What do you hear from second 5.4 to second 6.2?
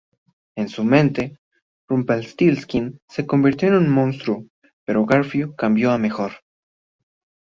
cambió a